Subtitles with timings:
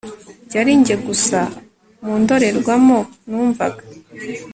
[0.55, 1.39] yari njye gusa
[2.03, 3.83] mu ndorerwamo, numvaga